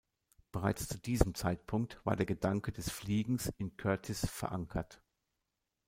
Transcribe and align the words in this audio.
Bereits 0.51 0.87
zu 0.87 0.97
diesem 0.97 1.35
Zeitpunkt 1.35 2.03
war 2.07 2.15
der 2.15 2.25
Gedanke 2.25 2.71
des 2.71 2.89
Fliegens 2.89 3.53
in 3.59 3.77
Curtiss 3.77 4.27
verankert. 4.27 4.99